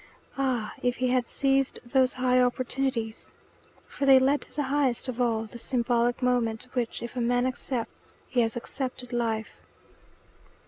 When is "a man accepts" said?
7.15-8.17